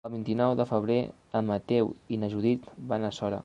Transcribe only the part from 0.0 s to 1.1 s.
El vint-i-nou de febrer